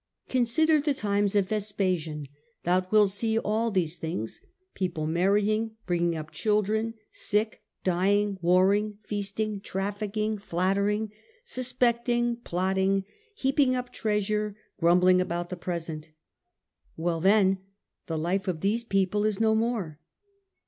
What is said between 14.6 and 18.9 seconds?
grumbling about the present. Well then, the life of these